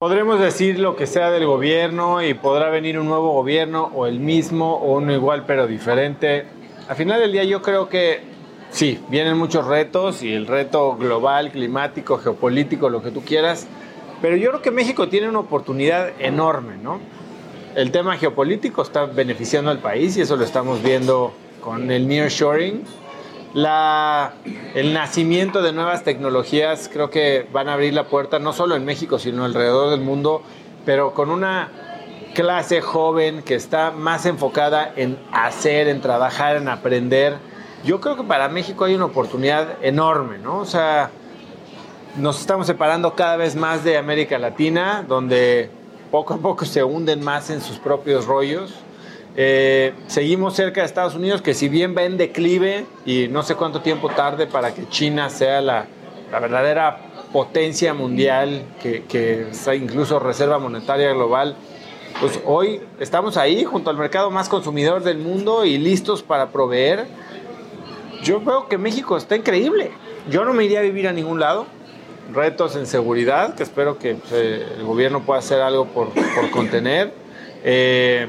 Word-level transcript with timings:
Podremos 0.00 0.38
decir 0.38 0.78
lo 0.78 0.94
que 0.94 1.08
sea 1.08 1.32
del 1.32 1.44
gobierno 1.44 2.22
y 2.22 2.32
podrá 2.32 2.70
venir 2.70 3.00
un 3.00 3.08
nuevo 3.08 3.32
gobierno 3.32 3.90
o 3.96 4.06
el 4.06 4.20
mismo 4.20 4.74
o 4.76 4.98
uno 4.98 5.12
igual 5.12 5.42
pero 5.44 5.66
diferente. 5.66 6.44
Al 6.86 6.94
final 6.94 7.18
del 7.18 7.32
día 7.32 7.42
yo 7.42 7.62
creo 7.62 7.88
que 7.88 8.20
sí, 8.70 9.00
vienen 9.08 9.36
muchos 9.36 9.66
retos 9.66 10.22
y 10.22 10.32
el 10.32 10.46
reto 10.46 10.94
global, 10.94 11.50
climático, 11.50 12.18
geopolítico, 12.18 12.88
lo 12.88 13.02
que 13.02 13.10
tú 13.10 13.24
quieras, 13.24 13.66
pero 14.22 14.36
yo 14.36 14.50
creo 14.50 14.62
que 14.62 14.70
México 14.70 15.08
tiene 15.08 15.28
una 15.28 15.40
oportunidad 15.40 16.12
enorme, 16.20 16.76
¿no? 16.76 17.00
El 17.74 17.90
tema 17.90 18.16
geopolítico 18.16 18.82
está 18.82 19.06
beneficiando 19.06 19.68
al 19.72 19.80
país 19.80 20.16
y 20.16 20.20
eso 20.20 20.36
lo 20.36 20.44
estamos 20.44 20.80
viendo 20.80 21.32
con 21.60 21.90
el 21.90 22.06
nearshoring 22.06 22.84
el 23.66 24.92
nacimiento 24.94 25.62
de 25.62 25.72
nuevas 25.72 26.04
tecnologías 26.04 26.90
creo 26.92 27.10
que 27.10 27.46
van 27.52 27.68
a 27.68 27.74
abrir 27.74 27.94
la 27.94 28.08
puerta 28.08 28.38
no 28.38 28.52
solo 28.52 28.76
en 28.76 28.84
México, 28.84 29.18
sino 29.18 29.44
alrededor 29.44 29.90
del 29.90 30.00
mundo, 30.00 30.42
pero 30.84 31.14
con 31.14 31.30
una 31.30 31.70
clase 32.34 32.80
joven 32.80 33.42
que 33.42 33.54
está 33.54 33.90
más 33.90 34.26
enfocada 34.26 34.92
en 34.96 35.18
hacer, 35.32 35.88
en 35.88 36.00
trabajar, 36.00 36.56
en 36.56 36.68
aprender. 36.68 37.36
Yo 37.84 38.00
creo 38.00 38.16
que 38.16 38.24
para 38.24 38.48
México 38.48 38.84
hay 38.84 38.94
una 38.94 39.06
oportunidad 39.06 39.82
enorme, 39.82 40.38
¿no? 40.38 40.58
O 40.58 40.64
sea, 40.64 41.10
nos 42.16 42.40
estamos 42.40 42.66
separando 42.66 43.14
cada 43.14 43.36
vez 43.36 43.56
más 43.56 43.84
de 43.84 43.96
América 43.96 44.38
Latina, 44.38 45.04
donde 45.06 45.70
poco 46.10 46.34
a 46.34 46.38
poco 46.38 46.64
se 46.64 46.82
hunden 46.82 47.22
más 47.22 47.50
en 47.50 47.60
sus 47.60 47.78
propios 47.78 48.26
rollos 48.26 48.72
eh, 49.36 49.94
seguimos 50.06 50.54
cerca 50.54 50.80
de 50.80 50.86
Estados 50.86 51.14
Unidos, 51.14 51.42
que 51.42 51.54
si 51.54 51.68
bien 51.68 51.94
va 51.96 52.02
en 52.02 52.16
declive 52.16 52.86
y 53.06 53.28
no 53.28 53.42
sé 53.42 53.54
cuánto 53.54 53.80
tiempo 53.80 54.08
tarde 54.08 54.46
para 54.46 54.74
que 54.74 54.88
China 54.88 55.30
sea 55.30 55.60
la, 55.60 55.86
verdadera 56.30 56.98
potencia 57.32 57.94
mundial, 57.94 58.64
que, 58.82 59.04
que 59.04 59.46
incluso 59.76 60.18
reserva 60.18 60.58
monetaria 60.58 61.12
global, 61.12 61.56
pues 62.20 62.40
hoy 62.44 62.80
estamos 62.98 63.36
ahí 63.36 63.64
junto 63.64 63.90
al 63.90 63.96
mercado 63.96 64.30
más 64.30 64.48
consumidor 64.48 65.02
del 65.02 65.18
mundo 65.18 65.64
y 65.64 65.78
listos 65.78 66.22
para 66.22 66.48
proveer. 66.48 67.06
Yo 68.22 68.40
veo 68.40 68.66
que 68.66 68.76
México 68.76 69.16
está 69.16 69.36
increíble. 69.36 69.92
Yo 70.28 70.44
no 70.44 70.52
me 70.52 70.64
iría 70.64 70.80
a 70.80 70.82
vivir 70.82 71.06
a 71.06 71.12
ningún 71.12 71.38
lado. 71.38 71.66
Retos 72.32 72.76
en 72.76 72.86
seguridad, 72.86 73.54
que 73.54 73.62
espero 73.62 73.98
que 73.98 74.16
pues, 74.16 74.32
eh, 74.32 74.66
el 74.78 74.84
gobierno 74.84 75.22
pueda 75.22 75.38
hacer 75.38 75.60
algo 75.60 75.86
por, 75.86 76.08
por 76.10 76.50
contener. 76.50 77.12
Eh, 77.64 78.26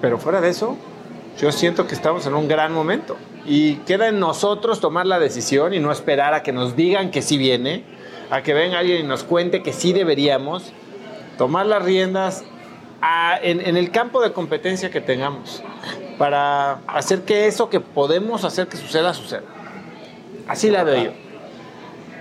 pero 0.00 0.18
fuera 0.18 0.40
de 0.40 0.50
eso, 0.50 0.76
yo 1.38 1.52
siento 1.52 1.86
que 1.86 1.94
estamos 1.94 2.26
en 2.26 2.34
un 2.34 2.48
gran 2.48 2.72
momento. 2.72 3.16
Y 3.46 3.76
queda 3.76 4.08
en 4.08 4.20
nosotros 4.20 4.80
tomar 4.80 5.06
la 5.06 5.18
decisión 5.18 5.72
y 5.72 5.80
no 5.80 5.92
esperar 5.92 6.34
a 6.34 6.42
que 6.42 6.52
nos 6.52 6.76
digan 6.76 7.10
que 7.10 7.22
sí 7.22 7.38
viene, 7.38 7.84
a 8.30 8.42
que 8.42 8.52
venga 8.54 8.78
alguien 8.78 9.04
y 9.04 9.08
nos 9.08 9.24
cuente 9.24 9.62
que 9.62 9.72
sí 9.72 9.92
deberíamos. 9.92 10.72
Tomar 11.38 11.66
las 11.66 11.82
riendas 11.82 12.44
en, 13.42 13.76
el 13.76 13.90
campo 13.90 14.20
de 14.20 14.32
competencia 14.32 14.90
que 14.90 15.00
tengamos 15.00 15.62
para 16.18 16.80
hacer 16.88 17.22
que 17.22 17.46
eso 17.46 17.70
que 17.70 17.80
podemos 17.80 18.44
hacer 18.44 18.66
que 18.66 18.76
suceda, 18.76 19.14
suceda. 19.14 19.42
Así 20.48 20.68
la 20.70 20.82
veo 20.82 21.04
yo. 21.04 21.10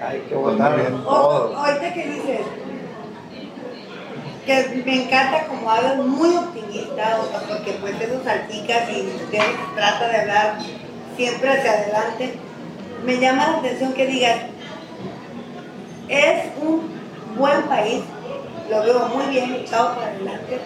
Hay 0.06 0.20
que 0.30 0.36
votar 0.36 0.76
bien 0.76 0.94
Ahorita 1.08 1.94
que 1.94 2.08
dices, 2.08 2.42
que 4.48 4.84
me 4.86 5.04
encanta 5.04 5.46
como 5.48 5.70
hablas 5.70 5.98
muy 5.98 6.36
optimista, 6.36 7.20
porque 7.50 7.74
pues 7.74 8.00
eso 8.00 8.24
salpica 8.24 8.90
y 8.90 9.14
usted 9.16 9.42
trata 9.76 10.08
de 10.08 10.22
hablar 10.22 10.58
siempre 11.18 11.50
hacia 11.50 11.72
adelante. 11.74 12.40
Me 13.06 13.20
llama 13.20 13.52
la 13.52 13.58
atención 13.58 13.94
que 13.94 14.08
digas, 14.08 14.38
es 16.08 16.46
un 16.62 16.90
buen 17.38 17.62
país, 17.64 18.02
lo 18.70 18.84
veo 18.84 19.08
muy 19.10 19.26
bien 19.26 19.54
echado 19.54 19.96
para 19.96 20.08
adelante, 20.08 20.60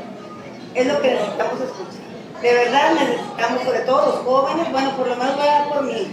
es 0.76 0.88
lo 0.88 1.02
que 1.02 1.12
necesitamos 1.12 1.62
escuchar. 1.62 2.02
De 2.42 2.54
verdad 2.54 2.94
necesitamos, 2.94 3.64
sobre 3.64 3.80
todo 3.80 4.06
los 4.06 4.16
jóvenes, 4.26 4.72
bueno, 4.72 4.92
por 4.96 5.08
lo 5.08 5.16
menos 5.16 5.36
voy 5.36 5.48
a 5.48 5.70
por 5.70 5.84
mí, 5.84 6.08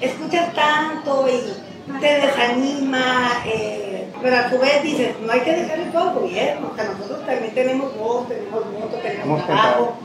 escuchas 0.00 0.52
tanto 0.54 1.26
y 1.28 2.00
te 2.00 2.20
desanima, 2.20 3.42
eh, 3.46 3.83
pero 4.24 4.38
a 4.38 4.48
su 4.48 4.58
vez 4.58 4.82
dices, 4.82 5.16
no 5.20 5.30
hay 5.30 5.40
que 5.40 5.52
dejarle 5.52 5.84
todo 5.92 6.08
al 6.08 6.14
gobierno, 6.14 6.72
sea, 6.74 6.84
nosotros 6.86 7.26
también 7.26 7.52
tenemos 7.52 7.94
voz, 7.98 8.26
tenemos 8.26 8.64
voto, 8.72 8.96
tenemos 9.02 9.44
trabajo. 9.44 9.96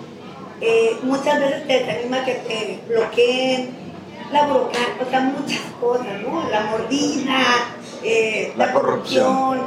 Eh, 0.60 1.00
muchas 1.04 1.40
veces 1.40 1.66
te 1.66 1.80
desanima 1.80 2.26
que 2.26 2.34
te 2.34 2.82
bloqueen, 2.86 3.70
la 4.34 4.46
burocracia, 4.48 4.94
o 5.08 5.10
sea, 5.10 5.22
muchas 5.22 5.62
cosas, 5.80 6.22
¿no? 6.22 6.50
La 6.50 6.64
mordida, 6.64 7.40
eh, 8.04 8.52
la, 8.58 8.74
corrupción. 8.74 9.62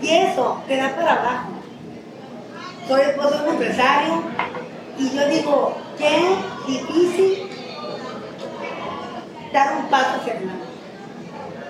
Y 0.00 0.08
eso 0.08 0.62
te 0.66 0.78
da 0.78 0.96
para 0.96 1.12
abajo. 1.12 1.50
Soy 2.88 3.02
esposo 3.02 3.40
de 3.40 3.44
un 3.44 3.48
empresario 3.50 4.22
y 4.96 5.10
yo 5.10 5.28
digo, 5.28 5.76
qué 5.98 6.34
difícil 6.66 7.50
dar 9.52 9.76
un 9.76 9.90
paso 9.90 10.18
hacia 10.18 10.32
adelante 10.32 10.72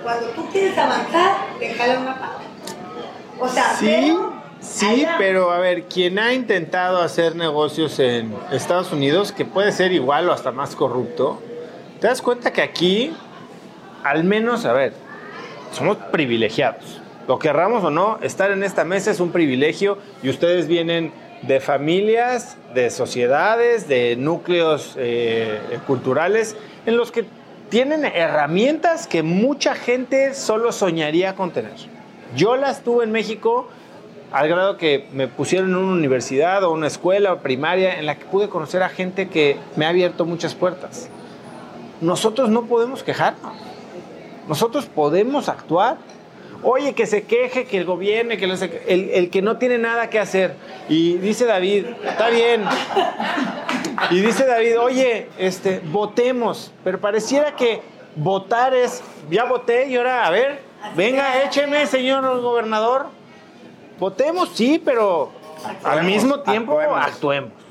cuando 0.03 0.27
tú 0.31 0.45
quieres 0.51 0.77
avanzar, 0.77 1.37
déjale 1.69 1.97
una 1.97 2.15
pata. 2.15 2.39
O 3.39 3.47
sea, 3.47 3.75
sí, 3.75 4.15
sí, 4.61 5.05
pero 5.17 5.51
a 5.51 5.59
ver, 5.59 5.83
quien 5.83 6.19
ha 6.19 6.33
intentado 6.33 7.01
hacer 7.01 7.35
negocios 7.35 7.99
en 7.99 8.33
Estados 8.51 8.91
Unidos, 8.91 9.31
que 9.31 9.45
puede 9.45 9.71
ser 9.71 9.91
igual 9.91 10.29
o 10.29 10.33
hasta 10.33 10.51
más 10.51 10.75
corrupto, 10.75 11.41
te 11.99 12.07
das 12.07 12.21
cuenta 12.21 12.53
que 12.53 12.61
aquí, 12.61 13.13
al 14.03 14.23
menos, 14.23 14.65
a 14.65 14.73
ver, 14.73 14.93
somos 15.71 15.97
privilegiados. 16.11 17.01
Lo 17.27 17.39
querramos 17.39 17.83
o 17.83 17.89
no, 17.89 18.19
estar 18.21 18.51
en 18.51 18.63
esta 18.63 18.83
mesa 18.83 19.11
es 19.11 19.19
un 19.19 19.31
privilegio 19.31 19.97
y 20.21 20.29
ustedes 20.29 20.67
vienen 20.67 21.13
de 21.41 21.59
familias, 21.59 22.57
de 22.73 22.89
sociedades, 22.89 23.87
de 23.87 24.15
núcleos 24.15 24.95
eh, 24.97 25.59
culturales 25.85 26.55
en 26.85 26.97
los 26.97 27.11
que 27.11 27.25
tienen 27.73 28.05
herramientas 28.05 29.07
que 29.07 29.23
mucha 29.23 29.73
gente 29.73 30.35
solo 30.35 30.71
soñaría 30.71 31.33
con 31.33 31.49
tener. 31.49 31.71
Yo 32.35 32.55
las 32.55 32.83
tuve 32.83 33.03
en 33.03 33.11
México 33.11 33.67
al 34.31 34.47
grado 34.47 34.77
que 34.77 35.07
me 35.11 35.27
pusieron 35.27 35.71
en 35.71 35.77
una 35.77 35.93
universidad 35.93 36.63
o 36.65 36.71
una 36.71 36.85
escuela 36.85 37.39
primaria 37.39 37.97
en 37.97 38.05
la 38.05 38.13
que 38.13 38.25
pude 38.25 38.47
conocer 38.47 38.83
a 38.83 38.89
gente 38.89 39.27
que 39.27 39.57
me 39.75 39.87
ha 39.87 39.89
abierto 39.89 40.23
muchas 40.23 40.53
puertas. 40.53 41.09
Nosotros 41.99 42.47
no 42.49 42.65
podemos 42.65 43.01
quejarnos. 43.01 43.55
Nosotros 44.47 44.85
podemos 44.85 45.49
actuar. 45.49 45.97
Oye, 46.61 46.93
que 46.93 47.07
se 47.07 47.23
queje, 47.23 47.65
que 47.65 47.79
el 47.79 47.85
gobierno, 47.85 48.37
que 48.37 48.45
el 49.15 49.29
que 49.31 49.41
no 49.41 49.57
tiene 49.57 49.79
nada 49.79 50.11
que 50.11 50.19
hacer. 50.19 50.53
Y 50.89 51.17
dice 51.17 51.45
David, 51.45 51.87
está 52.05 52.29
bien, 52.29 52.65
y 54.09 54.21
dice 54.21 54.45
David, 54.45 54.79
oye, 54.79 55.29
este, 55.37 55.79
votemos, 55.79 56.71
pero 56.83 56.99
pareciera 56.99 57.55
que 57.55 57.81
votar 58.15 58.73
es, 58.73 59.01
ya 59.29 59.45
voté 59.45 59.87
y 59.87 59.95
ahora, 59.95 60.25
a 60.25 60.29
ver, 60.29 60.61
venga, 60.95 61.43
écheme, 61.43 61.85
señor 61.87 62.41
gobernador. 62.41 63.07
Votemos, 63.99 64.49
sí, 64.53 64.81
pero 64.83 65.31
al 65.83 66.03
mismo 66.03 66.41
tiempo 66.41 66.79
actuemos. 66.79 67.62